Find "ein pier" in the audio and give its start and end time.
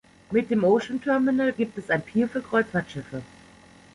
1.91-2.27